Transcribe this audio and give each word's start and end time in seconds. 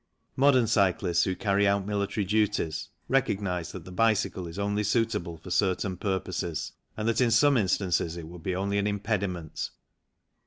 Modern 0.35 0.65
cyclists 0.65 1.25
who 1.25 1.35
carry 1.35 1.67
out 1.67 1.85
military 1.85 2.25
duties 2.25 2.89
recognize 3.07 3.71
that 3.71 3.85
the 3.85 3.91
bicycle 3.91 4.47
is 4.47 4.57
only 4.57 4.83
suitable 4.83 5.37
for 5.37 5.51
certain 5.51 5.95
purposes, 5.95 6.71
and 6.97 7.07
that 7.07 7.21
in 7.21 7.29
some 7.29 7.55
instances 7.55 8.17
it 8.17 8.27
would 8.27 8.41
be 8.41 8.55
only 8.55 8.79
an 8.79 8.87
impedi 8.87 9.29
ment. 9.29 9.69